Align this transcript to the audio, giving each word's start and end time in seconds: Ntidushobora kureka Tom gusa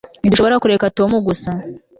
Ntidushobora 0.21 0.61
kureka 0.63 0.91
Tom 0.97 1.11
gusa 1.27 1.51